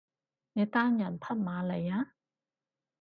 [0.53, 2.13] 你單人匹馬嚟呀？